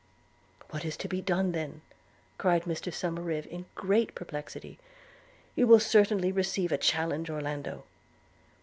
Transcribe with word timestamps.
'What 0.71 0.83
is 0.83 0.97
to 0.97 1.07
be 1.07 1.21
done, 1.21 1.51
then?' 1.51 1.81
cried 2.39 2.63
Somerive 2.63 3.45
in 3.45 3.67
great 3.75 4.15
perplexity. 4.15 4.79
'You 5.53 5.67
will 5.67 5.79
certainly 5.79 6.31
receive 6.31 6.71
a 6.71 6.77
challenge, 6.79 7.29
Orlando.' 7.29 7.83